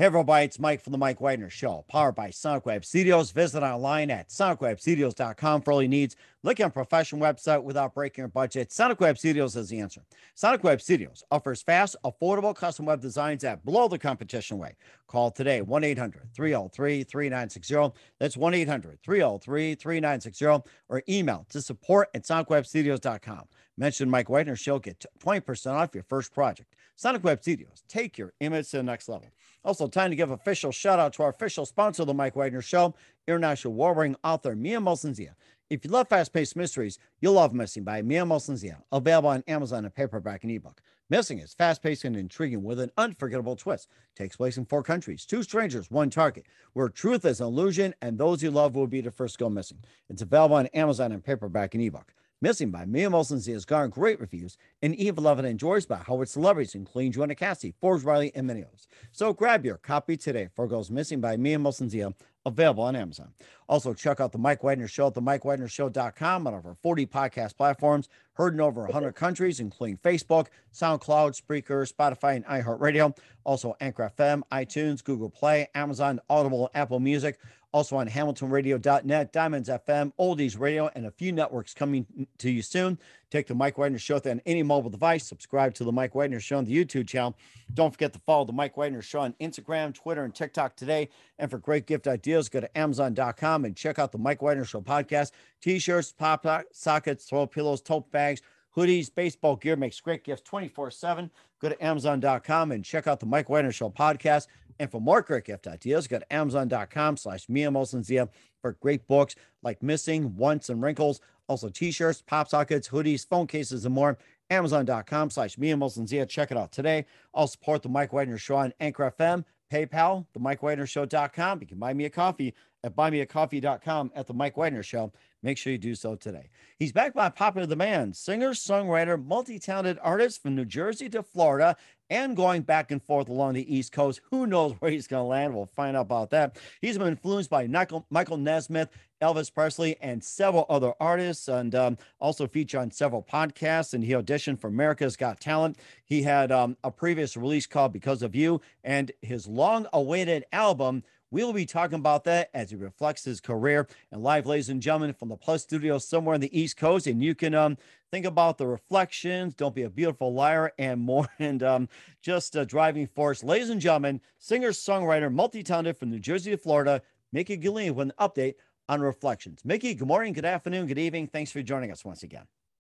[0.00, 3.32] Hey, everybody, it's Mike from the Mike Wagner Show, powered by Sonic Web Studios.
[3.32, 6.14] Visit online at sonicwebstudios.com for all your needs.
[6.44, 8.70] Look at a professional website without breaking your budget.
[8.70, 10.04] Sonic Web Studios is the answer.
[10.36, 14.76] Sonic Web Studios offers fast, affordable custom web designs that blow the competition away.
[15.08, 18.00] Call today 1 800 303 3960.
[18.20, 23.46] That's 1 800 303 3960 or email to support at sonicwebstudios.com.
[23.76, 26.76] Mention Mike Wagner Show, get 20% off your first project.
[26.94, 29.28] Sonic Web Studios, take your image to the next level.
[29.64, 32.62] Also, time to give official shout out to our official sponsor of the Mike Wagner
[32.62, 32.94] Show,
[33.26, 35.34] international warring author Mia Molson-Zia.
[35.68, 39.84] If you love fast paced mysteries, you'll love Missing by Mia Molson-Zia, available on Amazon
[39.84, 40.80] in paperback and ebook.
[41.10, 43.88] Missing is fast paced and intriguing with an unforgettable twist.
[44.14, 48.16] Takes place in four countries, two strangers, one target, where truth is an illusion and
[48.16, 49.78] those you love will be the first to go missing.
[50.08, 52.14] It's available on Amazon in paperback and ebook.
[52.40, 56.76] Missing by Mia Molson-Zia has garnered great reviews, and Eve Levin enjoys by Howard celebrities,
[56.76, 58.86] including Joanna Cassie, Forbes Riley, and many others.
[59.10, 62.14] So grab your copy today for Goes Missing by Mia Molson-Zia,
[62.46, 63.32] available on Amazon.
[63.68, 68.54] Also, check out the Mike Wagner Show at themikewagnershow.com on over 40 podcast platforms, heard
[68.54, 73.16] in over 100 countries, including Facebook, SoundCloud, Spreaker, Spotify, and iHeartRadio.
[73.42, 77.40] Also, Anchor FM, iTunes, Google Play, Amazon, Audible, Apple Music.
[77.72, 82.06] Also on HamiltonRadio.net, Diamonds FM, Oldies Radio, and a few networks coming
[82.38, 82.98] to you soon.
[83.30, 85.26] Take the Mike Wagner Show on any mobile device.
[85.26, 87.36] Subscribe to the Mike Wagner Show on the YouTube channel.
[87.74, 91.10] Don't forget to follow the Mike Wagner Show on Instagram, Twitter, and TikTok today.
[91.38, 94.80] And for great gift ideas, go to Amazon.com and check out the Mike Wagner Show
[94.80, 95.32] podcast.
[95.60, 98.40] T-shirts, pop sockets, throw pillows, tote bags,
[98.74, 101.30] hoodies, baseball gear makes great gifts 24 7.
[101.60, 104.46] Go to Amazon.com and check out the Mike Wagner Show podcast.
[104.78, 108.28] And for more great gift ideas, go to Amazon.com slash Mia Molson-Zia
[108.60, 111.20] for great books like Missing, Once, and Wrinkles.
[111.48, 114.18] Also t-shirts, pop sockets, hoodies, phone cases, and more.
[114.50, 116.26] Amazon.com slash Mia Molson-Zia.
[116.26, 117.06] Check it out today.
[117.34, 121.60] I'll support the Mike Wagner Show on Anchor FM, PayPal, the Mike Show.com.
[121.60, 125.12] You can buy me a coffee at buymeacoffee.com at the Mike Wagner Show.
[125.42, 126.50] Make sure you do so today.
[126.78, 131.76] He's backed by popular demand, singer, songwriter, multi-talented artist from New Jersey to Florida
[132.10, 134.20] and going back and forth along the East Coast.
[134.30, 135.54] Who knows where he's going to land?
[135.54, 136.56] We'll find out about that.
[136.80, 138.88] He's been influenced by Michael, Nesmith,
[139.20, 143.94] Elvis Presley, and several other artists, and um, also featured on several podcasts.
[143.94, 145.78] And he auditioned for America's Got Talent.
[146.04, 151.02] He had um, a previous release called Because of You, and his long awaited album.
[151.30, 155.12] We'll be talking about that as he reflects his career and live, ladies and gentlemen,
[155.12, 157.06] from the Plus Studio somewhere on the East Coast.
[157.06, 157.76] And you can um,
[158.10, 161.26] think about the reflections, don't be a beautiful liar, and more.
[161.38, 161.88] And um,
[162.20, 163.44] just a driving force.
[163.44, 167.00] Ladies and gentlemen, singer, songwriter, multi talented from New Jersey to Florida,
[167.32, 168.54] Micky Gallina with an update
[168.88, 169.60] on reflections.
[169.64, 171.28] Mickey, good morning, good afternoon, good evening.
[171.28, 172.44] Thanks for joining us once again.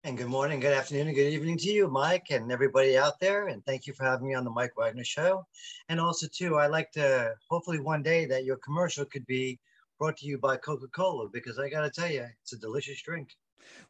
[0.06, 3.48] And good morning, good afternoon, and good evening to you, Mike, and everybody out there.
[3.48, 5.46] And thank you for having me on the Mike Wagner Show.
[5.90, 9.60] And also, too, I like to hopefully one day that your commercial could be
[10.00, 13.02] brought to you by Coca Cola because I got to tell you, it's a delicious
[13.02, 13.36] drink.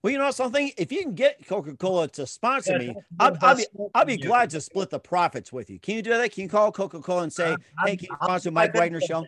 [0.01, 0.71] Well, you know something.
[0.77, 4.49] If you can get Coca Cola to sponsor me, I'll, I'll, be I'll be glad
[4.51, 5.79] to split the profits with you.
[5.79, 6.31] Can you do that?
[6.31, 9.25] Can you call Coca Cola and say, "Hey, can you sponsor Mike Wagner show"?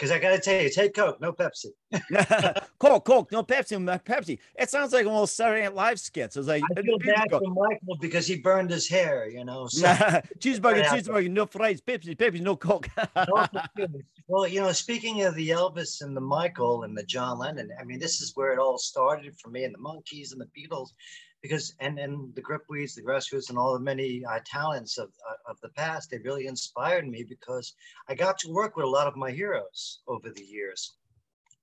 [0.00, 1.66] Because I got to tell you, take Coke, no Pepsi.
[2.78, 4.38] Coke, Coke, no Pepsi, no Pepsi.
[4.58, 6.38] It sounds like almost Saturday Night Live skits.
[6.38, 9.66] It's like I feel bad for Michael because he burned his hair, you know.
[9.66, 9.86] So.
[10.38, 12.88] cheeseburger, cheeseburger, no fries, Pepsi, Pepsi, no Coke.
[14.28, 17.84] well, you know, speaking of the Elvis and the Michael and the John Lennon, I
[17.84, 20.92] mean, this is where it all started for me, and the Monkees and the Beatles
[21.42, 25.50] because and and the gripweeds, the grassroots, and all the many uh, talents of uh,
[25.50, 27.74] of the past, they really inspired me because
[28.08, 30.94] I got to work with a lot of my heroes over the years,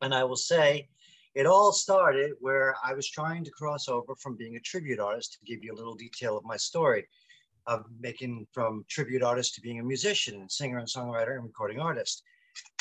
[0.02, 0.88] and I will say.
[1.36, 5.34] It all started where I was trying to cross over from being a tribute artist
[5.34, 7.08] to give you a little detail of my story
[7.68, 11.80] of making from tribute artist to being a musician and singer and songwriter and recording
[11.80, 12.24] artist.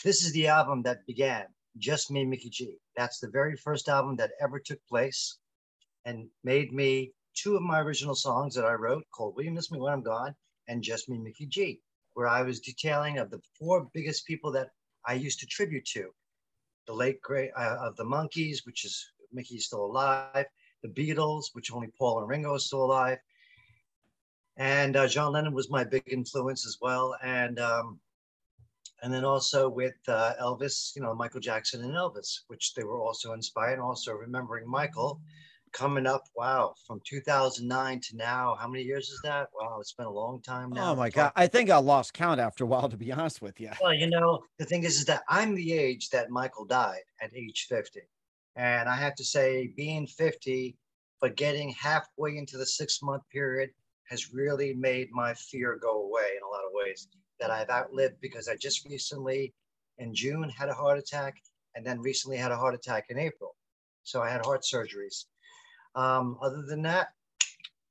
[0.02, 1.44] This is the album that began,
[1.76, 2.78] Just Me, Mickey G.
[2.96, 5.36] That's the very first album that ever took place
[6.06, 9.71] and made me two of my original songs that I wrote called Will You Miss
[9.71, 10.34] Me When I'm Gone
[10.69, 11.81] and Just Me, Mickey G,
[12.15, 14.70] where I was detailing of the four biggest people that
[15.05, 16.11] I used to tribute to.
[16.87, 20.47] The late great uh, of the Monkees, which is Mickey's still alive,
[20.82, 23.19] the Beatles, which only Paul and Ringo are still alive.
[24.56, 27.17] And uh, John Lennon was my big influence as well.
[27.23, 27.99] And um,
[29.02, 33.00] and then also with uh, Elvis, you know, Michael Jackson and Elvis, which they were
[33.00, 33.75] also inspired.
[33.75, 35.20] and Also remembering Michael,
[35.76, 39.49] coming up, wow, from 2009 to now, how many years is that?
[39.61, 40.93] Wow, it's been a long time now.
[40.93, 41.32] Oh my God.
[41.37, 43.70] I think I lost count after a while, to be honest with you.
[43.82, 47.31] Well, you know, the thing is, is that I'm the age that Michael died at
[47.37, 48.00] age 50.
[48.56, 50.78] And I have to say, being 50,
[51.20, 53.69] but getting halfway into the six month period
[54.05, 57.06] has really made my fear go away in a lot of ways.
[57.38, 59.52] that I've outlived because I just recently
[59.99, 61.34] in June had a heart attack
[61.75, 63.55] and then recently had a heart attack in April.
[64.05, 65.26] So I had heart surgeries.
[65.96, 67.08] Um, other than that,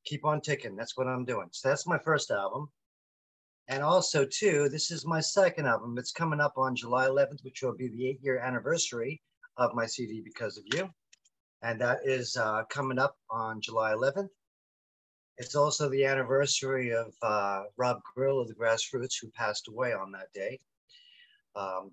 [0.05, 0.75] keep on ticking.
[0.75, 1.47] That's what I'm doing.
[1.51, 2.69] So that's my first album.
[3.67, 5.97] And also, too, this is my second album.
[5.97, 9.21] It's coming up on July 11th, which will be the eight year anniversary
[9.57, 10.89] of my CD Because of You.
[11.63, 14.29] And that is uh, coming up on July 11th.
[15.37, 20.11] It's also the anniversary of uh, Rob Grill of the Grassroots, who passed away on
[20.11, 20.59] that day.
[21.55, 21.91] Um,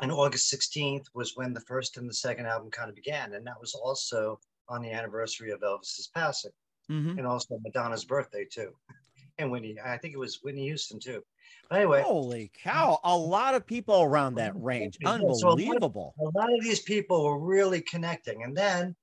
[0.00, 3.34] and August 16th was when the first and the second album kind of began.
[3.34, 4.40] And that was also
[4.72, 6.50] on the anniversary of Elvis's passing
[6.90, 7.18] Mhm.
[7.18, 8.72] and also Madonna's birthday, too.
[9.38, 11.24] And Whitney, I think it was Whitney Houston, too.
[11.70, 13.00] But anyway, Holy cow!
[13.02, 14.98] A lot of people around that range.
[15.00, 16.14] Yeah, so a lot of- Unbelievable.
[16.20, 18.42] a lot of these people were really connecting.
[18.42, 18.94] And then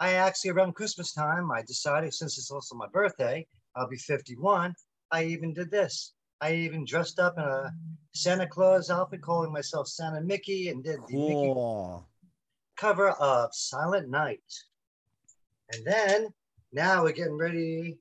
[0.00, 3.46] I actually, around Christmas time, I decided since it's also my birthday,
[3.76, 4.74] I'll be 51.
[5.10, 6.14] I even did this.
[6.40, 7.70] I even dressed up in a
[8.14, 11.54] Santa Claus outfit, calling myself Santa Mickey, and did the Mickey
[12.76, 14.42] cover of Silent Night.
[15.72, 16.28] And then
[16.72, 17.98] now we're getting ready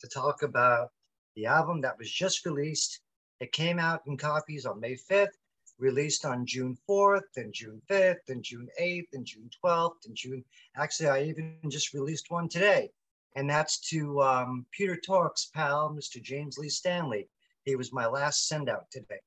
[0.00, 0.90] to talk about
[1.36, 3.00] the album that was just released.
[3.40, 5.28] It came out in copies on May 5th,
[5.78, 10.44] released on June 4th, and June 5th, and June 8th, and June 12th, and June.
[10.76, 12.90] Actually, I even just released one today.
[13.36, 16.22] And that's to um, Peter Tork's pal, Mr.
[16.22, 17.28] James Lee Stanley.
[17.64, 19.18] He was my last send out today.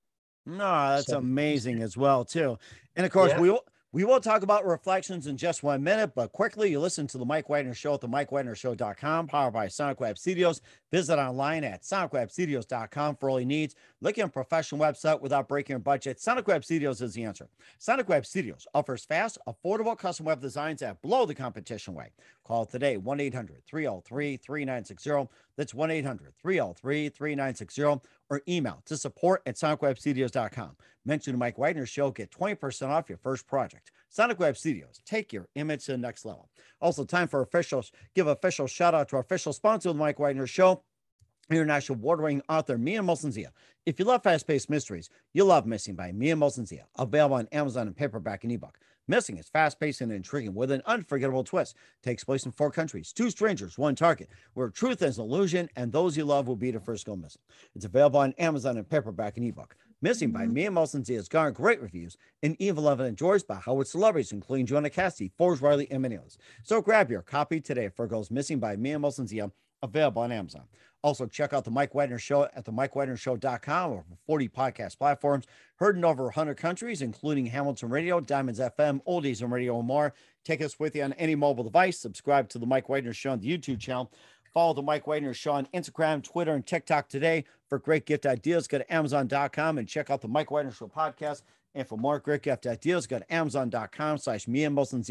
[0.45, 0.55] No,
[0.95, 2.57] that's So- amazing as well too.
[2.95, 3.41] And of course, Yeah.
[3.41, 7.07] we will we will talk about reflections in just one minute, but quickly, you listen
[7.07, 10.59] to the Mike Wagner Show at the MikeWagnerShow.com, powered by Sonic Web Studios.
[10.91, 13.75] Visit online at SonicWebStudios.com for all your needs.
[14.01, 17.47] Looking at a professional website without breaking your budget, Sonic Web Studios is the answer.
[17.77, 22.11] Sonic Web Studios offers fast, affordable custom web designs that blow the competition away.
[22.43, 25.33] Call today 1 800 303 3960.
[25.57, 30.77] That's 1 800 303 3960 or email to support at sonicwebstudios.com.
[31.05, 33.91] Mention the Mike Wagner Show, get 20% off your first project.
[34.09, 36.49] Sonic Web Studios, take your image to the next level.
[36.81, 37.83] Also, time for official,
[38.13, 40.83] give official shout out to our official sponsor of the Mike Wagner Show,
[41.49, 43.51] international award-winning author Mia Molson-Zia.
[43.85, 47.93] If you love fast-paced mysteries, you'll love Missing by Mia Molson-Zia, available on Amazon in
[47.93, 48.77] paperback and ebook.
[49.09, 51.75] Missing is fast-paced and intriguing with an unforgettable twist.
[52.03, 55.93] Takes place in four countries, two strangers, one target, where truth is an illusion and
[55.93, 57.41] those you love will be the first to go missing.
[57.73, 59.77] It's available on Amazon in paperback and ebook.
[60.01, 60.53] Missing by mm-hmm.
[60.53, 64.65] Mia Molson-Zia has garnered great reviews and even loved and enjoyed by Howard celebrities, including
[64.65, 66.37] Joanna Cassidy, Forbes Riley, and many others.
[66.63, 69.49] So grab your copy today for Goes Missing by Mia Molson-Zia,
[69.81, 70.63] available on Amazon.
[71.07, 75.45] Also, check out the Mike Wagner Show at the MikeWagnerShow.com or 40 podcast platforms.
[75.77, 80.13] Heard in over 100 countries, including Hamilton Radio, Diamonds FM, Oldies and Radio more.
[80.43, 81.97] Take us with you on any mobile device.
[81.97, 84.11] Subscribe to the Mike Wagner Show on the YouTube channel.
[84.53, 87.45] Follow the Mike Wagner Show on Instagram, Twitter, and TikTok today.
[87.69, 91.41] For great gift ideas, go to Amazon.com and check out the Mike Wagner Show podcast.
[91.75, 95.03] And for more great gift ideas, go to Amazon.com slash me and Molson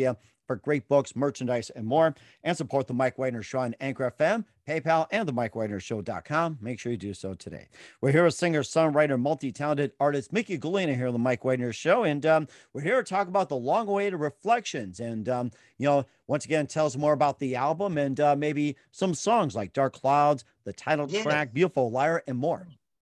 [0.46, 2.14] for great books, merchandise, and more.
[2.42, 6.58] And support the Mike Wagner Show on Anchor FM, PayPal, and the MikeWagnerShow.com.
[6.60, 7.68] Make sure you do so today.
[8.00, 12.04] We're here with singer, songwriter, multi-talented artist Micky Gallina here on the Mike Wagner Show.
[12.04, 15.00] And um, we're here to talk about the long-awaited reflections.
[15.00, 18.76] And, um, you know, once again, tell us more about the album and uh, maybe
[18.92, 21.22] some songs like Dark Clouds, the title Yeah.
[21.22, 22.66] track, Beautiful Liar, and more.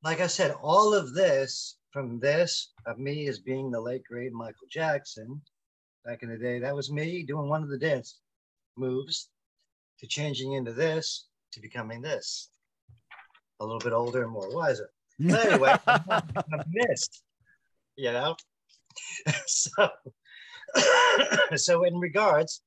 [0.05, 4.33] like I said, all of this from this of me as being the late great
[4.33, 5.43] Michael Jackson
[6.05, 8.21] back in the day, that was me doing one of the dance
[8.77, 9.31] moves
[9.99, 12.51] to changing into this to becoming this.
[13.61, 14.91] A little bit older and more wiser.
[15.19, 17.23] But anyway, I'm missed,
[17.97, 18.37] you know?
[19.47, 19.89] so,
[21.57, 22.63] so in regards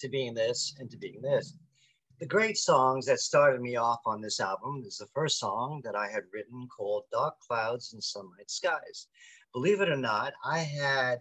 [0.00, 1.54] to being this and to being this,
[2.18, 5.94] the great songs that started me off on this album is the first song that
[5.94, 9.08] I had written called Dark Clouds and Sunlight Skies.
[9.52, 11.18] Believe it or not, I had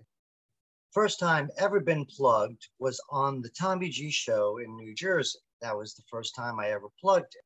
[0.92, 5.40] first time ever been plugged was on the Tommy G show in New Jersey.
[5.62, 7.44] That was the first time I ever plugged it.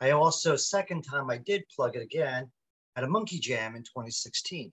[0.00, 2.50] I also, second time I did plug it again
[2.96, 4.72] at a Monkey Jam in 2016.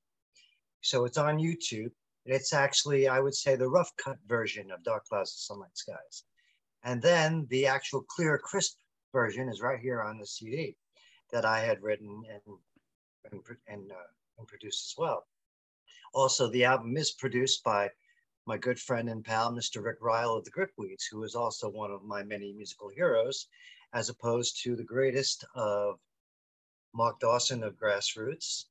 [0.82, 1.92] So it's on YouTube.
[2.26, 6.24] It's actually, I would say, the rough cut version of Dark Clouds and Sunlight Skies.
[6.86, 8.78] And then the actual clear, crisp
[9.12, 10.78] version is right here on the CD
[11.32, 12.42] that I had written and
[13.32, 15.26] and, and, uh, and produced as well.
[16.14, 17.90] Also, the album is produced by
[18.46, 19.84] my good friend and pal, Mr.
[19.84, 23.48] Rick Reil of the Gripweeds, who is also one of my many musical heroes,
[23.94, 26.00] as opposed to the greatest of
[26.94, 28.66] Mark Dawson of Grassroots,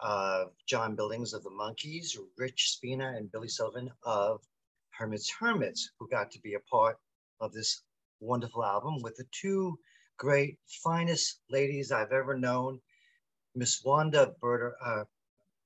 [0.00, 4.42] uh, John Billings of the Monkees, Rich Spina, and Billy Sullivan of
[4.90, 6.98] Herman's Hermits, who got to be a part
[7.42, 7.82] of this
[8.20, 9.76] wonderful album with the two
[10.16, 12.80] great, finest ladies I've ever known.
[13.54, 15.04] Miss Wanda Berter, uh,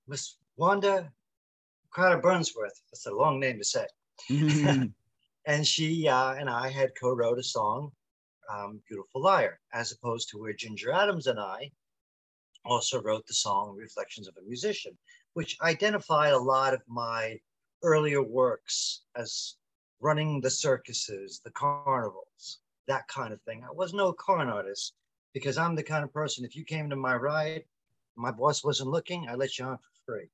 [0.09, 1.13] Miss Wanda
[1.91, 2.81] Crowder Burnsworth.
[2.91, 3.87] That's a long name to say.
[4.31, 4.87] Mm-hmm.
[5.47, 7.93] and she uh, and I had co-wrote a song,
[8.53, 11.71] um, "Beautiful Liar," as opposed to where Ginger Adams and I
[12.65, 14.97] also wrote the song "Reflections of a Musician,"
[15.35, 17.39] which identified a lot of my
[17.83, 19.57] earlier works as
[20.01, 23.65] running the circuses, the carnivals, that kind of thing.
[23.65, 24.95] I was no con artist
[25.33, 26.45] because I'm the kind of person.
[26.45, 27.67] If you came to my ride,
[28.17, 30.31] my boss wasn't looking, I let you on for free.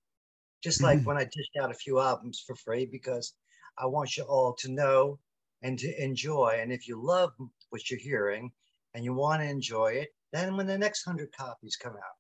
[0.63, 1.07] Just like Mhm.
[1.07, 3.37] when I dished out a few albums for free because
[3.77, 5.21] I want you all to know
[5.63, 6.57] and to enjoy.
[6.59, 7.35] And if you love
[7.71, 8.53] what you're hearing
[8.95, 12.17] and you want to enjoy it, then when the next hundred copies come out,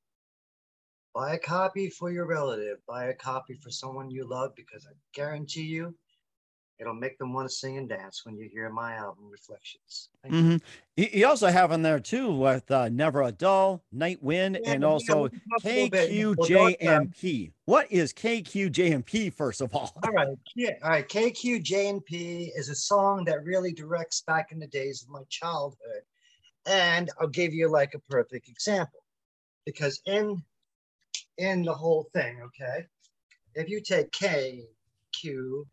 [1.14, 4.92] buy a copy for your relative, buy a copy for someone you love because I
[5.14, 5.98] guarantee you
[6.82, 10.10] it'll make them want to sing and dance when you hear my album Reflections.
[10.22, 10.60] Thank
[10.96, 11.26] you.
[11.26, 15.22] also have in there too with uh, Never a Dull, Night Wind, Yeah, and also
[15.22, 16.10] we can talk a little bit.
[16.10, 17.52] We'll talk about- KQJ&P.
[17.66, 19.92] What is KQJ&P, first of all?
[20.04, 21.08] All right, yeah, all right.
[21.08, 26.02] KQJ&P is a song that really directs back in the days of my childhood,
[26.66, 29.04] and I'll give you like a perfect example,
[29.64, 30.42] because in
[31.38, 32.86] in the whole thing, okay,
[33.54, 34.64] if you take K
[35.12, 35.66] Q,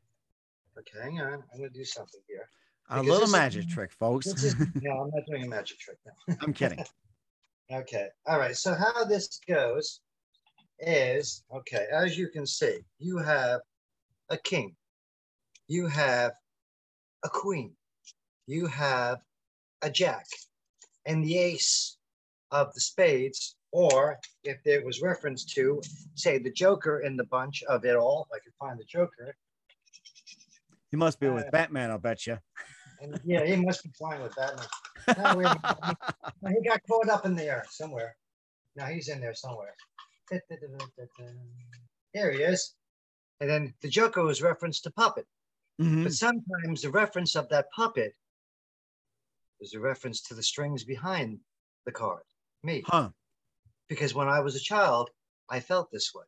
[0.80, 2.50] okay, hang on, I'm gonna do something here.
[2.90, 4.28] A little this is- magic trick, folks.
[4.28, 6.36] Is no, I'm not doing a magic trick now.
[6.42, 6.84] I'm kidding.
[7.72, 8.08] Okay.
[8.26, 8.58] All right.
[8.58, 10.02] So how this goes
[10.80, 11.86] is okay.
[11.94, 13.62] As you can see, you have
[14.32, 14.76] a king,
[15.68, 16.32] you have
[17.24, 17.74] a queen,
[18.48, 19.20] you have
[19.84, 20.26] a jack,
[21.06, 21.98] and the ace
[22.50, 23.56] of the spades.
[23.72, 25.80] Or if there was reference to,
[26.16, 29.36] say, the Joker in the bunch of it all, if I could find the Joker,
[30.92, 32.38] You must be with Uh, Batman, I'll bet you.
[33.02, 34.66] and yeah, he must be flying with Batman.
[35.18, 35.40] No,
[36.50, 38.16] he got caught up in the air somewhere.
[38.76, 39.76] Now he's in there somewhere.
[42.14, 42.76] There he is.
[43.40, 45.26] And then the Joker was referenced to puppet.
[45.82, 46.04] Mhm.
[46.04, 48.14] But sometimes the reference of that puppet
[49.62, 51.40] is a reference to the strings behind
[51.86, 52.24] the card,
[52.64, 52.84] me.
[52.86, 53.12] Huh.
[53.88, 55.10] Because when I was a child,
[55.50, 56.26] I felt this way.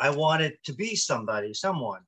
[0.00, 2.02] I wanted to be somebody, someone.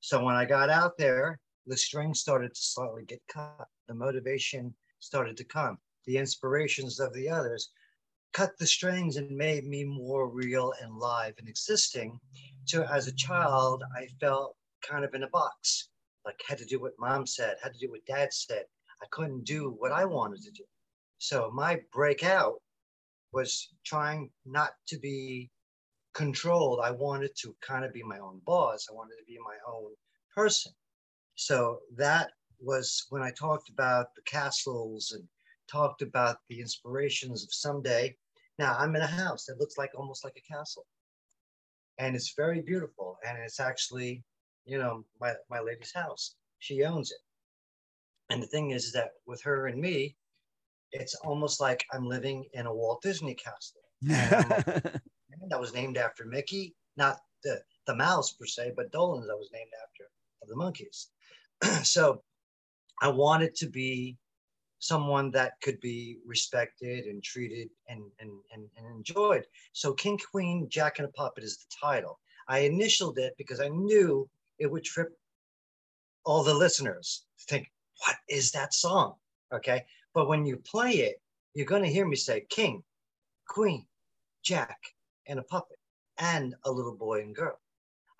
[0.00, 3.66] So when I got out there, the strings started to slightly get cut.
[3.88, 5.78] The motivation started to come.
[6.06, 7.70] The inspirations of the others
[8.32, 12.18] cut the strings and made me more real and live and existing.
[12.64, 15.88] So as a child, I felt kind of in a box,
[16.24, 18.64] like had to do what mom said, had to do what dad said.
[19.02, 20.64] I couldn't do what I wanted to do.
[21.18, 22.60] So my breakout
[23.32, 25.50] was trying not to be
[26.18, 26.80] controlled.
[26.82, 28.88] I wanted to kind of be my own boss.
[28.90, 29.92] I wanted to be my own
[30.34, 30.72] person.
[31.36, 35.22] So that was when I talked about the castles and
[35.70, 38.16] talked about the inspirations of someday.
[38.58, 40.86] Now I'm in a house that looks like almost like a castle.
[41.98, 43.18] And it's very beautiful.
[43.24, 44.24] And it's actually,
[44.66, 46.34] you know, my, my lady's house.
[46.58, 47.22] She owns it.
[48.30, 50.16] And the thing is that with her and me,
[50.90, 53.82] it's almost like I'm living in a Walt Disney castle.
[55.48, 59.50] That was named after Mickey, not the, the mouse per se, but Dolenz that was
[59.52, 60.10] named after
[60.42, 61.06] of the Monkees.
[61.84, 62.22] so
[63.00, 64.16] I wanted to be
[64.80, 69.44] someone that could be respected and treated and, and, and, and enjoyed.
[69.72, 72.18] So King, Queen, Jack and a Puppet is the title.
[72.48, 74.28] I initialed it because I knew
[74.58, 75.18] it would trip
[76.24, 77.70] all the listeners to think,
[78.04, 79.14] what is that song?
[79.52, 79.84] Okay.
[80.14, 81.20] But when you play it,
[81.54, 82.82] you're going to hear me say King,
[83.48, 83.86] Queen,
[84.44, 84.78] Jack,
[85.28, 85.78] and a puppet,
[86.18, 87.60] and a little boy and girl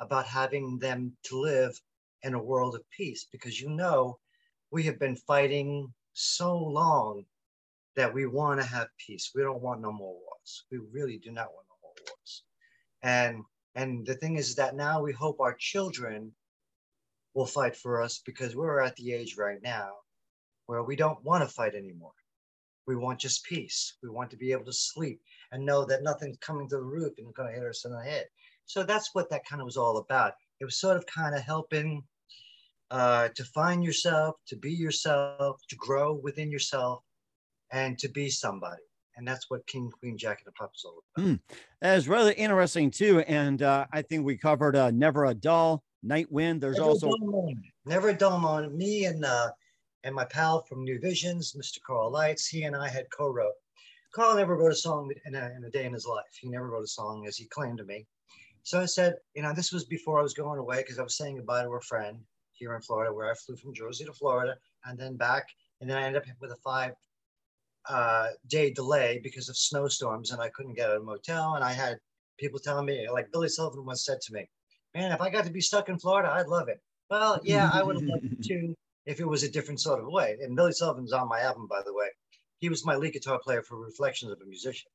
[0.00, 1.80] about having them to live
[2.22, 4.18] in a world of peace because you know
[4.70, 7.24] we have been fighting so long
[7.96, 9.32] that we want to have peace.
[9.34, 10.64] We don't want no more wars.
[10.70, 12.42] We really do not want no more wars.
[13.02, 13.42] And
[13.74, 16.32] and the thing is that now we hope our children
[17.34, 19.90] will fight for us because we're at the age right now
[20.66, 22.12] where we don't want to fight anymore.
[22.88, 23.96] We want just peace.
[24.02, 25.20] We want to be able to sleep
[25.52, 28.02] and know that nothing's coming to the roof and going to hit us in the
[28.02, 28.24] head.
[28.66, 30.32] So that's what that kind of was all about.
[30.60, 32.02] It was sort of kind of helping
[32.90, 37.02] uh, to find yourself, to be yourself, to grow within yourself,
[37.70, 38.82] and to be somebody.
[39.16, 41.40] And that's what King, Queen, Jack, and the Puppets all about.
[41.82, 43.20] That is rather interesting too.
[43.20, 46.60] And uh, I think we covered uh, Never a Dull, Night Wind.
[46.62, 47.58] There's Never a also dull moment.
[47.84, 48.76] never a dull moment.
[48.76, 49.50] Me and uh,
[50.08, 51.80] and my pal from New Visions, Mr.
[51.86, 53.52] Carl Lights, he and I had co-wrote.
[54.14, 56.24] Carl never wrote a song in a, in a day in his life.
[56.40, 58.06] He never wrote a song as he claimed to me.
[58.62, 61.16] So I said, you know, this was before I was going away because I was
[61.16, 62.18] saying goodbye to a friend
[62.52, 65.46] here in Florida, where I flew from Jersey to Florida and then back,
[65.80, 66.92] and then I ended up with a five
[67.86, 71.54] uh, day delay because of snowstorms and I couldn't get a motel.
[71.54, 71.98] And I had
[72.38, 74.48] people telling me, like Billy Sullivan once said to me,
[74.94, 76.80] man, if I got to be stuck in Florida, I'd love it.
[77.10, 78.74] Well, yeah, I would have loved it too
[79.08, 80.36] if it was a different sort of way.
[80.42, 82.08] And Billy Sullivan's on my album, by the way.
[82.58, 84.90] He was my lead guitar player for Reflections of a Musician,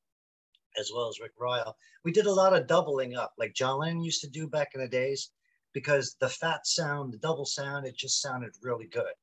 [0.78, 1.76] as well as Rick Reil.
[2.04, 4.80] We did a lot of doubling up, like John Lennon used to do back in
[4.80, 5.32] the days,
[5.72, 9.14] because the fat sound, the double sound, it just sounded really good.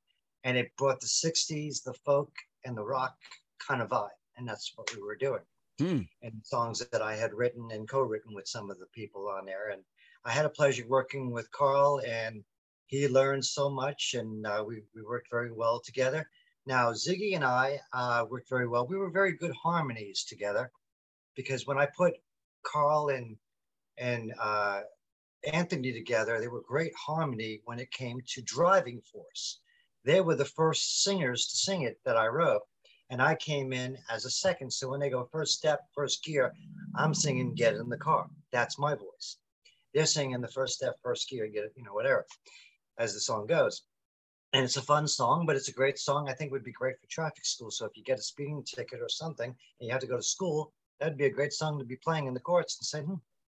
[0.44, 2.34] And it brought the 60s, the folk,
[2.66, 3.16] and the rock
[3.66, 4.10] kind of vibe.
[4.36, 5.42] And that's what we were doing.
[5.80, 6.02] Hmm.
[6.22, 9.46] And songs that I had written and co written with some of the people on
[9.46, 9.70] there.
[9.70, 9.84] And
[10.26, 12.44] I had a pleasure working with Carl, and
[12.92, 16.30] he learned so much, and uh, we, we worked very well together.
[16.66, 18.86] Now, Ziggy and I uh, worked very well.
[18.86, 20.70] We were very good harmonies together
[21.38, 22.14] because when I put
[22.64, 23.38] Carl and
[23.98, 24.82] and uh,
[25.54, 29.62] Anthony together, they were great harmony when it came to Driving Force.
[30.04, 32.62] They were the first singers to sing it that I wrote,
[33.10, 34.70] and I came in as a second.
[34.70, 36.52] So when they go first step, first gear,
[36.98, 39.38] I'm singing "Get in the Car." That's my voice.
[39.94, 42.26] They're singing the first step, first gear, get it, you know, whatever,
[43.02, 43.82] as the song goes.
[44.54, 46.30] And it's a fun song, but it's a great song.
[46.30, 47.72] I think would be great for traffic school.
[47.72, 50.24] So if you get a speeding ticket or something and you have to go to
[50.24, 53.16] school, that'd be a great song to be playing in the courts and say, hmm,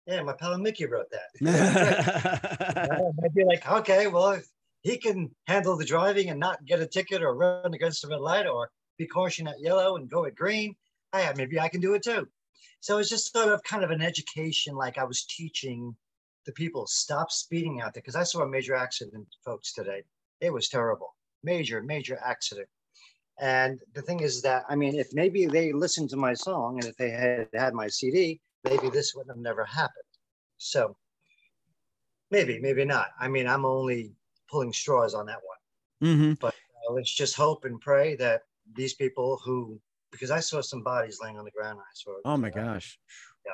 [0.06, 1.30] yeah, my pal Mickey wrote that.
[3.24, 4.46] I'd be like, okay, well, if
[4.82, 8.20] he can handle the driving and not get a ticket or run against a red
[8.20, 10.74] light or be caution at yellow and go at green,
[11.12, 12.28] I, maybe I can do it too.
[12.80, 15.96] So it's just sort of kind of an education, like I was teaching
[16.46, 20.02] the people stop speeding out there because I saw a major accident, folks, today.
[20.40, 22.68] It was terrible, major, major accident.
[23.40, 26.86] And the thing is that, I mean, if maybe they listened to my song and
[26.86, 30.04] if they had had my CD, maybe this wouldn't have never happened.
[30.58, 30.96] So
[32.30, 33.08] maybe, maybe not.
[33.20, 34.12] I mean, I'm only
[34.50, 36.10] pulling straws on that one.
[36.10, 36.32] Mm-hmm.
[36.40, 36.54] But
[36.88, 38.42] uh, let's just hope and pray that
[38.74, 39.80] these people who,
[40.10, 41.78] because I saw some bodies laying on the ground.
[41.80, 42.12] I saw.
[42.24, 42.98] Oh my gosh.
[43.46, 43.52] Yeah.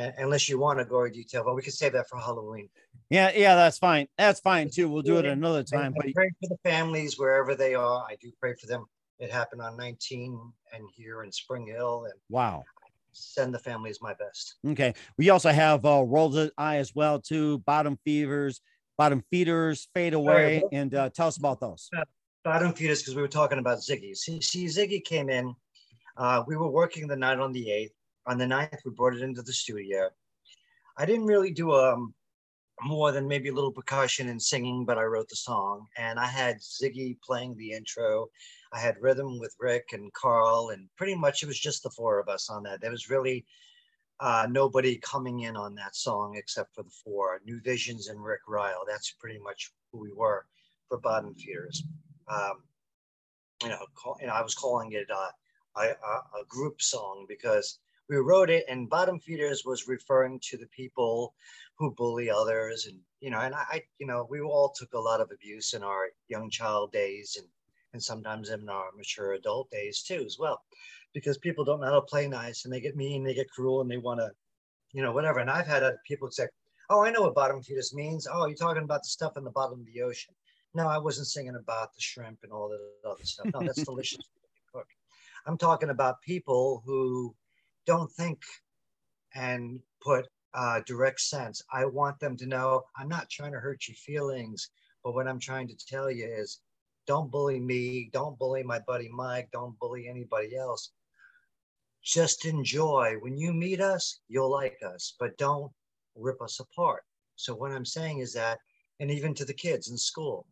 [0.00, 2.18] I'm a- and- unless you want a gory detail, but we can save that for
[2.18, 2.68] Halloween.
[3.08, 4.06] Yeah, yeah, that's fine.
[4.16, 4.88] That's fine too.
[4.88, 5.92] We'll do it another time.
[5.96, 8.04] I But pray for the families wherever they are.
[8.08, 8.86] I do pray for them.
[9.18, 12.64] It happened on 19 and here in Spring Hill, and wow.
[13.12, 14.54] send the families my best.
[14.66, 14.94] Okay.
[15.18, 17.58] We also have uh Roll the Eye as well too.
[17.60, 18.60] Bottom fevers,
[18.96, 21.90] bottom feeders, fade away, well- and uh, tell us about those.
[22.44, 24.16] Bottom feeders because we were talking about Ziggy.
[24.16, 25.54] See, see Ziggy came in.
[26.16, 27.90] Uh, we were working the night on the 8th.
[28.26, 30.10] On the 9th, we brought it into the studio.
[30.96, 32.14] I didn't really do um,
[32.82, 35.86] more than maybe a little percussion and singing, but I wrote the song.
[35.96, 38.28] And I had Ziggy playing the intro.
[38.72, 42.18] I had rhythm with Rick and Carl, and pretty much it was just the four
[42.18, 42.80] of us on that.
[42.80, 43.44] There was really
[44.20, 48.40] uh, nobody coming in on that song except for the four New Visions and Rick
[48.46, 48.84] Reil.
[48.86, 50.46] That's pretty much who we were
[50.88, 51.82] for Bottom Feeders.
[52.28, 52.62] Um,
[53.62, 57.26] you know, call, you know, I was calling it uh, a, a, a group song
[57.28, 57.78] because
[58.10, 61.32] we wrote it, and Bottom Feeders was referring to the people
[61.76, 65.20] who bully others, and you know, and I, you know, we all took a lot
[65.20, 67.46] of abuse in our young child days, and
[67.92, 70.60] and sometimes in our mature adult days too, as well,
[71.14, 73.80] because people don't know how to play nice, and they get mean, they get cruel,
[73.80, 74.30] and they want to,
[74.92, 75.38] you know, whatever.
[75.38, 76.48] And I've had other people say,
[76.90, 78.26] "Oh, I know what bottom feeders means.
[78.26, 80.34] Oh, you're talking about the stuff in the bottom of the ocean."
[80.74, 83.46] No, I wasn't singing about the shrimp and all that other stuff.
[83.54, 84.18] No, that's delicious
[84.72, 84.88] cook.
[85.46, 87.34] I'm talking about people who
[87.90, 88.40] don't think
[89.34, 91.60] and put uh, direct sense.
[91.72, 94.70] I want them to know I'm not trying to hurt your feelings,
[95.02, 96.60] but what I'm trying to tell you is
[97.08, 100.92] don't bully me, don't bully my buddy Mike, don't bully anybody else.
[102.04, 103.16] Just enjoy.
[103.22, 105.72] When you meet us, you'll like us, but don't
[106.14, 107.02] rip us apart.
[107.34, 108.58] So, what I'm saying is that,
[109.00, 110.46] and even to the kids in school,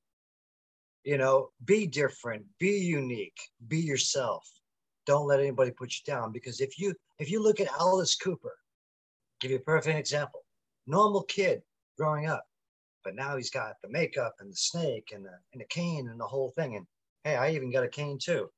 [1.04, 4.44] you know, be different, be unique, be yourself.
[5.08, 8.58] Don't let anybody put you down because if you if you look at Alice Cooper,
[9.40, 10.44] give you a perfect example.
[10.86, 11.62] Normal kid
[11.98, 12.46] growing up,
[13.04, 16.20] but now he's got the makeup and the snake and the and the cane and
[16.20, 16.76] the whole thing.
[16.76, 16.86] And
[17.24, 18.50] hey, I even got a cane too.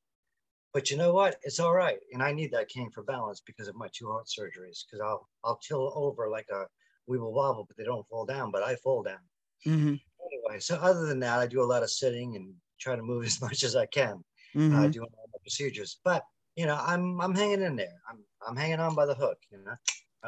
[0.74, 1.38] But you know what?
[1.44, 2.00] It's all right.
[2.12, 4.84] And I need that cane for balance because of my two heart surgeries.
[4.86, 6.66] Because I'll I'll tilt over like a
[7.08, 8.50] weeble wobble, but they don't fall down.
[8.52, 9.20] But I fall down
[9.66, 10.00] Mhm.
[10.26, 10.60] anyway.
[10.60, 13.40] So other than that, I do a lot of sitting and try to move as
[13.40, 14.22] much as I can
[14.70, 14.92] uh, Mhm.
[14.92, 16.00] doing all my procedures.
[16.04, 16.24] But
[16.60, 17.96] you know, I'm I'm hanging in there.
[18.06, 19.38] I'm I'm hanging on by the hook.
[19.50, 19.76] You know.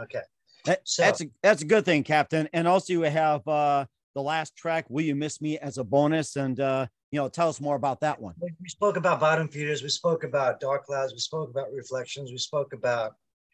[0.05, 0.23] Okay.
[0.64, 2.49] That- So- that's a that's a good thing, Captain.
[2.55, 6.37] And also you have uh the last track, Will You Miss Me as a bonus?
[6.37, 8.35] And uh, you know, tell us more about that one.
[8.40, 9.83] We spoke about bottom feeders.
[9.83, 11.12] We spoke about dark clouds.
[11.12, 12.31] We spoke about reflections.
[12.31, 13.12] We spoke about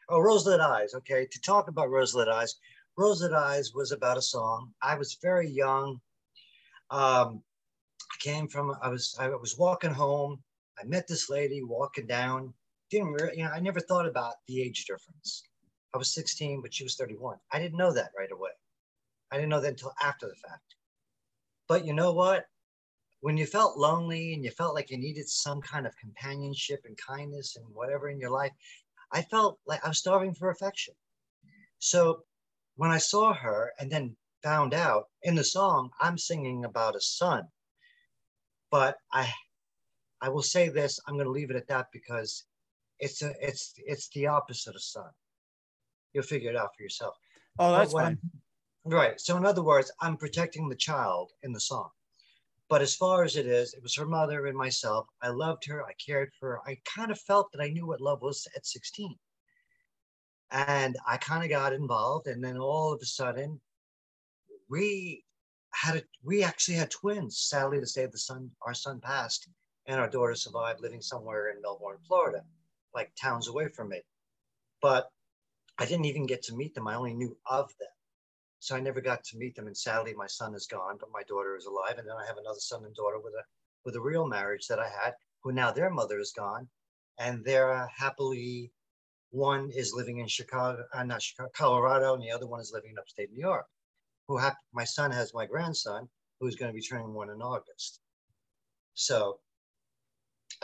[0.08, 0.94] oh roselit eyes.
[0.94, 2.54] Okay, to talk about roselit eyes.
[2.96, 4.72] Roselit eyes was about a song.
[4.82, 6.00] I was very young.
[6.90, 7.42] Um,
[8.14, 8.76] I came from.
[8.80, 10.32] I was I was walking home.
[10.80, 12.54] I met this lady walking down.
[12.90, 13.51] Didn't re- you know?
[13.51, 15.42] I never thought about the age difference.
[15.94, 17.38] I was 16, but she was 31.
[17.53, 18.51] I didn't know that right away.
[19.31, 20.74] I didn't know that until after the fact.
[21.66, 22.46] But you know what?
[23.20, 26.96] When you felt lonely and you felt like you needed some kind of companionship and
[26.96, 28.53] kindness and whatever in your life,
[29.12, 30.94] I felt like I was starving for affection.
[31.79, 32.24] So
[32.77, 37.01] when I saw her and then found out in the song, I'm singing about a
[37.01, 37.48] son.
[38.70, 39.33] But I
[40.20, 42.44] I will say this, I'm gonna leave it at that because
[43.00, 45.11] it's a it's it's the opposite of son.
[46.12, 47.14] You'll figure it out for yourself.
[47.58, 48.18] Oh, that's fine.
[48.84, 49.20] Right.
[49.20, 51.90] So in other words, I'm protecting the child in the song.
[52.68, 55.06] But as far as it is, it was her mother and myself.
[55.22, 55.84] I loved her.
[55.84, 56.61] I cared for her.
[56.66, 59.14] I kind of felt that I knew what love was at 16.
[60.50, 62.26] And I kind of got involved.
[62.26, 63.61] And then all of a sudden,
[64.68, 65.24] we
[65.72, 67.38] had a, we actually had twins.
[67.38, 69.48] Sadly to say, the son, our son passed
[69.87, 72.44] and our daughter survived living somewhere in Melbourne, Florida,
[72.94, 74.01] like towns away from me.
[74.81, 75.11] But
[75.79, 76.88] I didn't even get to meet them.
[76.88, 77.88] I only knew of them.
[78.61, 79.66] So I never got to meet them.
[79.66, 81.98] And sadly, my son is gone, but my daughter is alive.
[81.98, 83.44] And then I have another son and daughter with a
[83.85, 86.68] with a real marriage that I had, who now their mother is gone,
[87.18, 88.72] and they're uh, happily.
[89.31, 92.90] One is living in Chicago, uh, not Chicago, Colorado, and the other one is living
[92.92, 93.66] in upstate New York.
[94.27, 96.09] Who hap- my son has my grandson,
[96.40, 98.01] who's going to be turning one in August.
[98.94, 99.38] So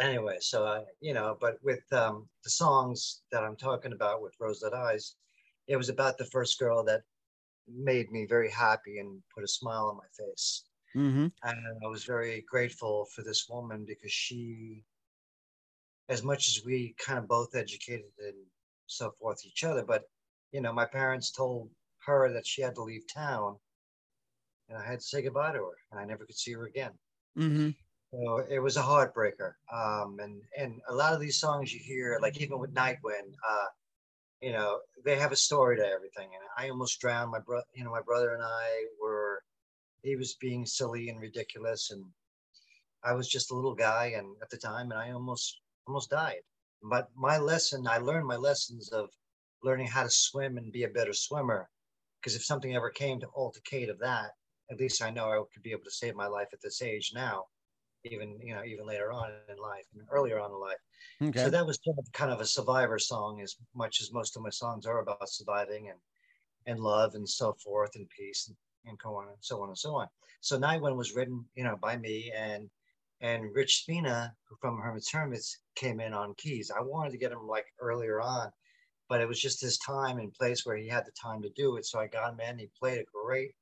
[0.00, 4.34] anyway, so I, you know, but with um, the songs that I'm talking about with
[4.40, 5.16] Rose Red Eyes,
[5.68, 7.02] it was about the first girl that
[7.68, 10.64] made me very happy and put a smile on my face.
[10.96, 11.26] Mm-hmm.
[11.42, 14.82] And I was very grateful for this woman because she,
[16.08, 18.36] as much as we kind of both educated and
[18.86, 20.04] so forth each other, but
[20.52, 21.70] you know, my parents told
[22.06, 23.56] her that she had to leave town
[24.68, 26.92] and I had to say goodbye to her and I never could see her again.
[27.36, 27.70] Mm-hmm.
[28.14, 29.54] So it was a heartbreaker.
[29.72, 33.66] Um, and, and a lot of these songs you hear, like even with Nightwind, uh,
[34.40, 36.28] you know, they have a story to everything.
[36.32, 39.42] And I almost drowned my brother, you know, my brother and I were,
[40.02, 41.90] he was being silly and ridiculous.
[41.90, 42.04] And
[43.02, 46.42] I was just a little guy and at the time, and I almost, almost died.
[46.88, 49.08] But my lesson, I learned my lessons of
[49.64, 51.68] learning how to swim and be a better swimmer.
[52.20, 54.30] Because if something ever came to altercate of that,
[54.70, 57.12] at least I know I could be able to save my life at this age
[57.14, 57.44] now,
[58.04, 60.78] even, you know, even later on in life and earlier on in life.
[61.22, 61.42] Okay.
[61.42, 64.42] So that was sort of kind of a survivor song, as much as most of
[64.42, 65.98] my songs are about surviving and
[66.66, 69.78] and love and so forth and peace and, and so on and so on and
[69.78, 70.08] so on.
[70.40, 72.68] So Night Wind was written, you know, by me and
[73.20, 76.70] and Rich Spina who from Herman's Hermits came in on keys.
[76.74, 78.50] I wanted to get him like earlier on,
[79.08, 81.76] but it was just his time and place where he had the time to do
[81.76, 81.86] it.
[81.86, 82.58] So I got him in.
[82.58, 83.52] He played a great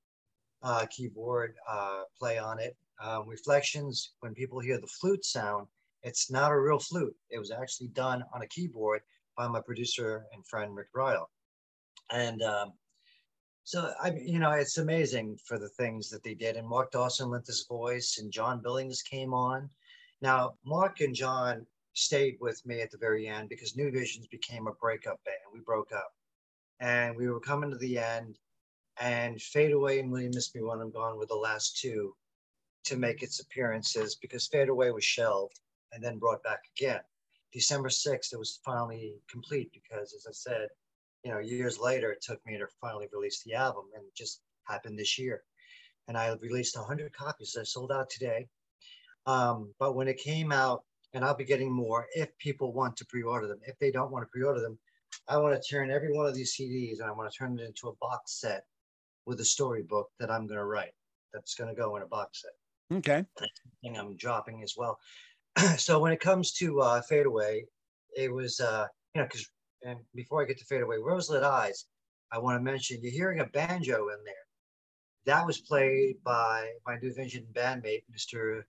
[0.62, 2.76] uh, keyboard uh, play on it.
[3.02, 5.66] Um, reflections, when people hear the flute sound,
[6.02, 7.16] it's not a real flute.
[7.30, 9.00] It was actually done on a keyboard
[9.36, 11.28] by my producer and friend Rick Reil.
[12.10, 12.72] And um,
[13.64, 16.56] so I, you know, it's amazing for the things that they did.
[16.56, 19.68] And Mark Dawson lent his voice, and John Billings came on.
[20.20, 24.66] Now, Mark and John stayed with me at the very end because New Visions became
[24.66, 25.38] a breakup band.
[25.52, 26.12] We broke up,
[26.80, 28.38] and we were coming to the end.
[29.00, 32.14] And Fade Away and Will You Miss Me When I'm Gone were the last two
[32.84, 35.60] to make its appearances because Fade Away was shelved
[35.92, 37.00] and then brought back again.
[37.52, 40.68] December 6th, it was finally complete because, as I said,
[41.22, 44.40] you know, years later, it took me to finally release the album, and it just
[44.64, 45.42] happened this year.
[46.08, 48.48] And I released 100 copies that sold out today.
[49.26, 50.82] Um, but when it came out,
[51.14, 53.60] and I'll be getting more if people want to pre-order them.
[53.66, 54.78] If they don't want to pre-order them,
[55.28, 57.64] I want to turn every one of these CDs and I want to turn it
[57.64, 58.64] into a box set
[59.26, 60.92] with a storybook that I'm going to write.
[61.34, 62.52] That's going to go in a box set
[62.98, 63.24] Okay.
[63.82, 64.98] thing I'm dropping as well.
[65.76, 67.64] so when it comes to uh, Fade Away,
[68.16, 69.46] it was, uh, you know, because
[69.84, 71.86] and before I get to Fade Away, Roselit Eyes,
[72.32, 74.34] I want to mention you're hearing a banjo in there.
[75.26, 78.62] That was played by my New Vision bandmate, Mr.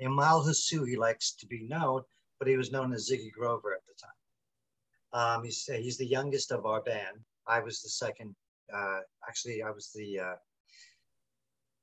[0.00, 0.86] Imal Hasu.
[0.86, 2.02] He likes to be known,
[2.38, 5.36] but he was known as Ziggy Grover at the time.
[5.36, 7.18] Um, he's, he's the youngest of our band.
[7.46, 8.34] I was the second.
[8.72, 10.34] Uh, actually, I was the uh,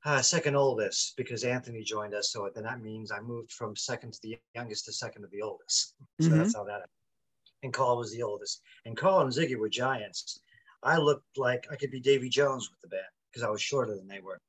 [0.06, 2.32] uh, second oldest because Anthony joined us.
[2.32, 5.42] So then that means I moved from second to the youngest to second to the
[5.42, 5.96] oldest.
[6.22, 6.38] So Mhm.
[6.38, 6.72] that's how that.
[6.72, 6.92] Happened.
[7.64, 8.62] And Carl was the oldest.
[8.86, 10.40] And Carl and Ziggy were giants.
[10.84, 13.96] I looked like I could be Davy Jones with the band because I was shorter
[13.96, 14.40] than they were.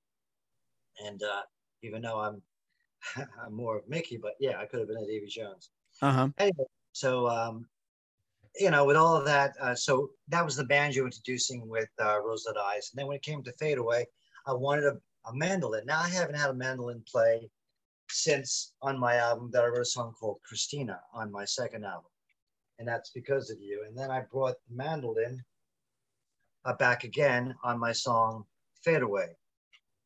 [1.04, 1.42] And uh,
[1.82, 2.42] even though I'm
[3.42, 5.70] I'm more of Mickey, but yeah, I could have been a Davy Jones
[6.02, 6.28] Uh huh.
[6.38, 7.68] anyway, so um,
[8.56, 12.18] you know, with all of that, uh, so that was the banjo introducing with uh,
[12.20, 14.06] Roselit Eyes, and then when it came to Fade Away,
[14.46, 15.86] I wanted a, a mandolin.
[15.86, 17.50] Now I haven't had a mandolin play
[18.08, 22.10] since on my album that I wrote a song called Christina on my second album.
[22.78, 23.84] And that's because of you.
[23.86, 25.42] And then I brought the mandolin
[26.64, 28.44] uh, back again on my song
[28.82, 29.36] Fade Away,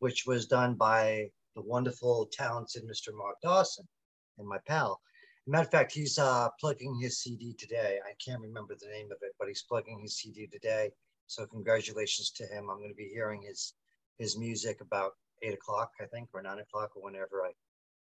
[0.01, 3.17] which was done by the wonderful, talented Mr.
[3.17, 3.87] Mark Dawson
[4.39, 5.01] and my pal.
[5.47, 7.99] Matter of fact, he's uh, plugging his CD today.
[8.05, 10.91] I can't remember the name of it, but he's plugging his CD today.
[11.27, 12.71] So congratulations to him.
[12.71, 13.75] I'm going to be hearing his
[14.19, 17.51] his music about eight o'clock, I think, or nine o'clock, or whenever I.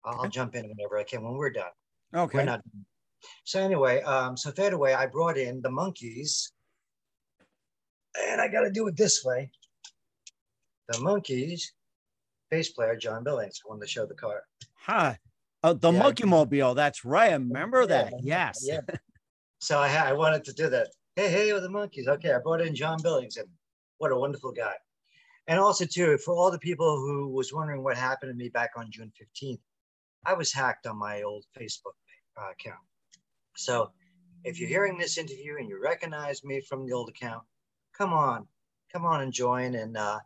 [0.07, 1.73] I'll, I'll jump in whenever I can when we're done.
[2.15, 2.39] Okay.
[2.39, 2.63] We're not.
[2.63, 2.85] Done.
[3.45, 4.93] So anyway, um, so fade away.
[4.93, 6.51] I brought in the Monkees,
[8.21, 9.51] and I got to do it this way.
[10.89, 11.63] The Monkees,
[12.51, 14.43] bass player John Billings, won the show the car.
[14.81, 15.19] Hi.
[15.63, 16.03] Uh, the Yeah.
[16.03, 16.75] Monkey Mobile.
[16.75, 17.31] That's right.
[17.31, 18.13] I remember Yeah, that.
[18.21, 18.61] Yes.
[18.63, 18.81] Yeah.
[19.61, 20.89] So I, I wanted to do that.
[21.17, 22.09] Hey, hey, with the Monkees.
[22.09, 23.49] Okay, I brought in John Billings, and
[23.97, 24.75] what a wonderful guy.
[25.47, 28.71] And also too, for all the people who was wondering what happened to me back
[28.77, 29.61] on June 15th,
[30.27, 31.97] I was hacked on my old Facebook
[32.39, 32.81] uh, account.
[33.57, 33.91] So
[34.45, 37.43] if you're hearing this interview and you recognize me from the old account,
[37.97, 38.47] come on,
[38.93, 39.75] come on and join.
[39.75, 40.19] And uh,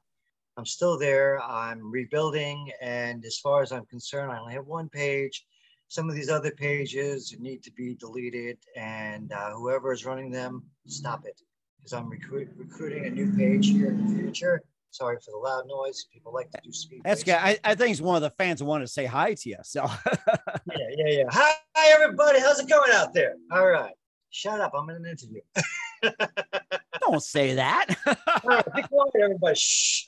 [0.57, 1.41] I'm still there.
[1.43, 2.71] I'm rebuilding.
[2.81, 5.45] And as far as I'm concerned, I only have one page.
[5.89, 8.59] Some of these other pages need to be deleted.
[8.77, 11.41] And uh, whoever is running them, stop it.
[11.79, 14.63] Because I'm recruit, recruiting a new page here in the future.
[14.91, 16.07] Sorry for the loud noise.
[16.13, 17.03] People like to do speed.
[17.05, 17.35] That's good.
[17.35, 19.57] I, I think it's one of the fans who wanted to say hi to you.
[19.63, 21.25] So Yeah, yeah, yeah.
[21.31, 22.41] Hi, hi, everybody.
[22.41, 23.35] How's it going out there?
[23.53, 23.95] All right.
[24.31, 24.73] Shut up.
[24.75, 25.41] I'm in an interview.
[27.01, 27.87] don't say that.
[28.07, 29.57] All right, be quiet, everybody.
[29.57, 30.07] Shh.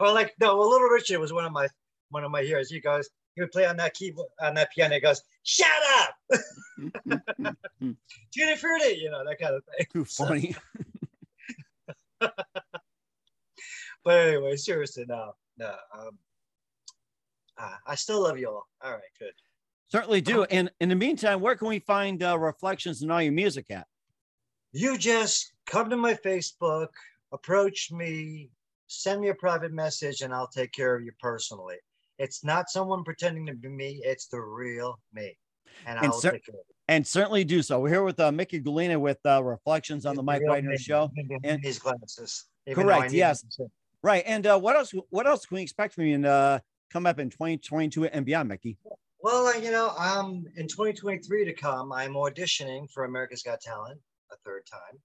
[0.00, 1.68] or like no, well, Little Richard was one of my
[2.10, 2.70] one of my heroes.
[2.70, 4.94] He goes, he would play on that keyboard on that piano.
[4.94, 5.68] He goes, "Shut
[6.00, 6.14] up,
[7.00, 9.86] Tutti Frutti," you know that kind of thing.
[9.92, 10.56] Too funny.
[14.04, 15.74] But anyway, seriously, no, no.
[15.96, 16.18] Um,
[17.58, 18.66] ah, I still love you all.
[18.82, 19.32] All right, good.
[19.90, 20.44] Certainly do.
[20.44, 23.86] And in the meantime, where can we find uh, reflections and all your music at?
[24.72, 26.88] You just come to my Facebook,
[27.32, 28.50] approach me,
[28.86, 31.76] send me a private message, and I'll take care of you personally.
[32.18, 35.38] It's not someone pretending to be me, it's the real me.
[35.86, 36.74] And, And I'll cer- take care of it.
[36.88, 37.80] And certainly do so.
[37.80, 41.10] We're here with uh, Micky Gallina with uh, reflections on the Mike Real show.
[41.44, 42.44] And- these glasses.
[42.74, 43.40] Correct, yes.
[43.40, 43.70] them
[44.02, 44.22] Right.
[44.26, 44.92] And uh, what else?
[45.10, 48.48] What else can we expect from you in uh, come up in 2022 and beyond,
[48.48, 48.78] Mickey?
[49.20, 53.98] Well, uh, you know, um, in 2023 to come, I'm auditioning for America's Got Talent
[54.30, 55.00] a third time.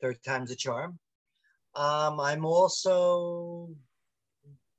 [0.00, 0.98] Third time's a charm.
[1.74, 3.68] Um, I'm also,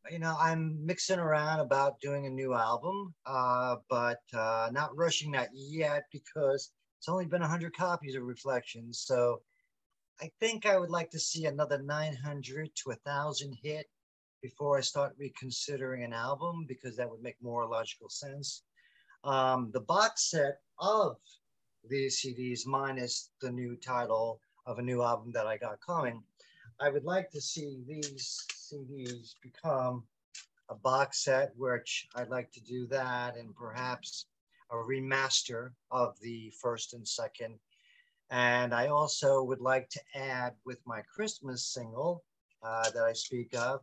[0.09, 5.31] you know, I'm mixing around about doing a new album, uh, but uh, not rushing
[5.31, 9.03] that yet because it's only been 100 copies of Reflections.
[9.05, 9.41] So
[10.21, 13.87] I think I would like to see another 900 to 1,000 hit
[14.41, 18.63] before I start reconsidering an album because that would make more logical sense.
[19.23, 21.17] Um, the box set of
[21.89, 26.23] these CDs, minus the new title of a new album that I got coming,
[26.79, 30.03] I would like to see these CDs become
[30.69, 34.25] a box set, which I'd like to do that, and perhaps
[34.71, 37.59] a remaster of the first and second.
[38.29, 42.23] And I also would like to add with my Christmas single
[42.63, 43.81] uh, that I speak of,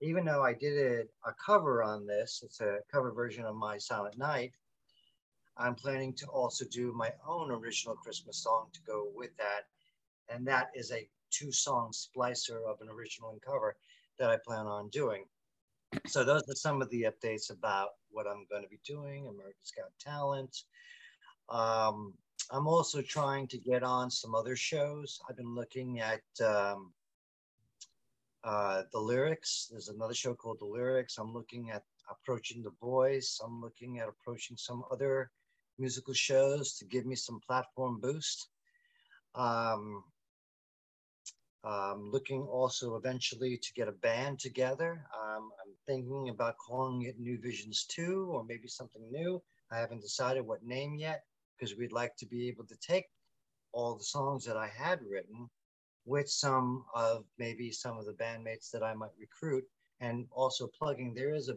[0.00, 3.76] even though I did it, a cover on this, it's a cover version of My
[3.76, 4.52] Silent Night.
[5.58, 9.66] I'm planning to also do my own original Christmas song to go with that.
[10.30, 13.76] And that is a two song splicer of an original and cover
[14.18, 15.24] that I plan on doing.
[16.06, 19.72] So, those are some of the updates about what I'm going to be doing America's
[19.76, 20.56] Got Talent.
[21.48, 22.14] Um,
[22.52, 25.20] I'm also trying to get on some other shows.
[25.28, 26.92] I've been looking at um,
[28.42, 29.68] uh, the lyrics.
[29.70, 31.18] There's another show called The Lyrics.
[31.18, 33.40] I'm looking at approaching The Voice.
[33.44, 35.30] I'm looking at approaching some other
[35.78, 38.48] musical shows to give me some platform boost.
[39.36, 40.02] Um,
[41.62, 45.04] I'm looking also eventually to get a band together.
[45.14, 49.40] Um, I'm thinking about calling it New Visions 2 or maybe something new.
[49.70, 51.22] I haven't decided what name yet
[51.60, 53.04] because we'd like to be able to take
[53.72, 55.48] all the songs that I had written
[56.06, 59.64] with some of maybe some of the bandmates that I might recruit
[60.00, 61.14] and also plugging.
[61.14, 61.56] There is a,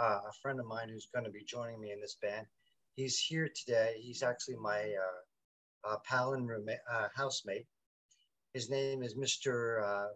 [0.00, 2.46] uh, a friend of mine who's going to be joining me in this band.
[2.96, 3.96] He's here today.
[4.00, 7.66] He's actually my uh, uh, pal and roommate, uh, housemate.
[8.54, 10.08] His name is Mr.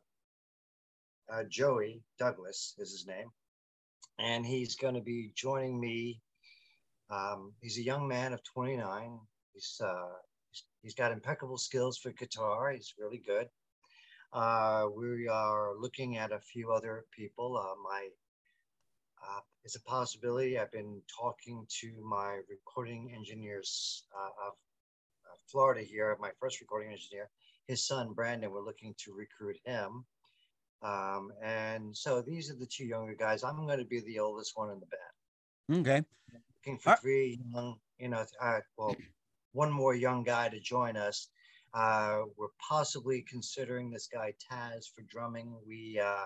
[1.31, 3.29] Uh, Joey Douglas is his name.
[4.19, 6.21] And he's going to be joining me.
[7.11, 9.19] Um, he's a young man of 29.
[9.53, 10.15] He's, uh,
[10.51, 12.73] he's, he's got impeccable skills for guitar.
[12.73, 13.49] He's really good.
[14.33, 17.57] Uh, we are looking at a few other people.
[17.57, 18.09] Uh, my
[19.23, 20.59] uh, is a possibility.
[20.59, 24.55] I've been talking to my recording engineers uh, of
[25.51, 27.31] Florida here, my first recording engineer,
[27.67, 30.05] his son Brandon, we're looking to recruit him.
[30.83, 33.43] Um, and so these are the two younger guys.
[33.43, 35.81] I'm going to be the oldest one in the band.
[35.81, 36.05] Okay.
[36.67, 38.97] Looking for three young, you know, uh, well,
[39.53, 41.29] one more young guy to join us.
[41.73, 45.55] Uh, we're possibly considering this guy Taz for drumming.
[45.65, 46.25] We uh,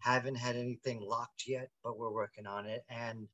[0.00, 2.82] haven't had anything locked yet, but we're working on it.
[2.90, 3.28] And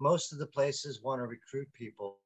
[0.00, 2.18] most of the places want to recruit people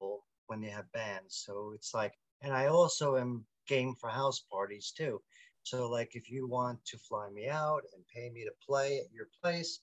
[0.49, 1.45] when they have bands.
[1.47, 5.21] So it's like, and I also am game for house parties too.
[5.63, 9.13] So, like, if you want to fly me out and pay me to play at
[9.13, 9.79] your place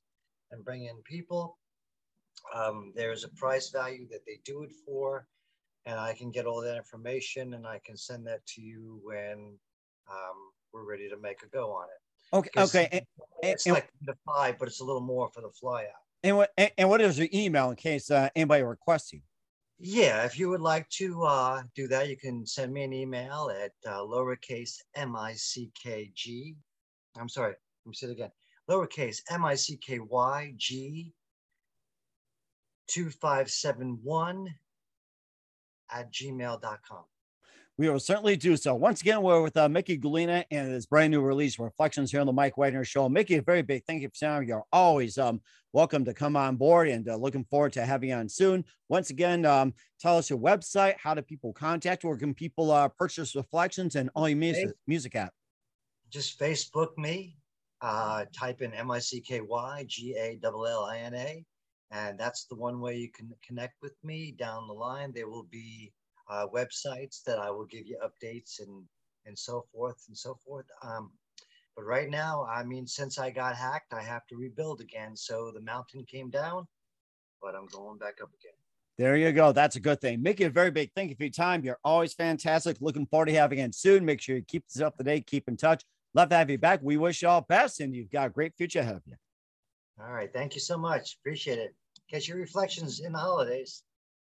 [0.52, 1.58] and bring in people,
[2.54, 5.28] um, there's a price value that they do it for.
[5.86, 9.58] And I can get all that information and I can send that to you when
[10.10, 10.38] um,
[10.72, 12.36] we're ready to make a go on it.
[12.36, 12.50] Okay.
[12.56, 12.88] Okay.
[12.92, 13.02] And,
[13.42, 16.04] it's and, like the five, but it's a little more for the fly out.
[16.24, 19.22] And what and what is your email in case uh, anybody requests you?
[19.80, 23.52] Yeah, if you would like to uh, do that, you can send me an email
[23.64, 26.56] at uh, lowercase m i c k g.
[27.18, 28.32] I'm sorry, let me say it again.
[28.70, 31.12] Lowercase m i c k y g
[32.88, 34.54] 2571
[35.90, 37.04] at gmail.com
[37.82, 38.76] we will certainly do so.
[38.76, 42.28] Once again, we're with uh, Micky Gallina and his brand new release, Reflections, here on
[42.28, 43.10] the Mike Wagner Show.
[43.10, 45.42] Micky, a very big thank you for saying you're always um,
[45.74, 48.64] welcome to come on board and uh, looking forward to having you on soon.
[48.90, 52.88] Once again, um, tell us your website, how do people contact, where can people uh,
[52.88, 55.34] purchase Reflections and all your music, music app?
[56.12, 57.38] Just Facebook me,
[57.82, 61.44] uh, type in M I C K Y G A L L I N A,
[61.92, 64.34] and that's the one way you can connect with me.
[64.38, 65.92] Down the line, there will be
[66.30, 68.84] uh, websites that I will give you updates and
[69.26, 70.66] and so forth and so forth.
[70.82, 71.12] Um,
[71.76, 75.16] but right now, I mean, since I got hacked, I have to rebuild again.
[75.16, 76.68] So the mountain came down,
[77.42, 78.58] but I'm going back up again.
[78.98, 79.52] There you go.
[79.52, 80.22] That's a good thing.
[80.22, 81.64] Micky, a very big thank you for your time.
[81.64, 82.78] You're always fantastic.
[82.82, 84.06] Looking forward to having you again soon.
[84.06, 85.84] Make sure you keep this up to date, keep in touch.
[86.14, 86.82] Love to have you back.
[86.84, 89.16] We wish you all best, and you've got a great future ahead of you.
[90.00, 90.32] All right.
[90.32, 91.18] Thank you so much.
[91.22, 91.74] Appreciate it.
[92.12, 93.84] Catch your reflections in the holidays.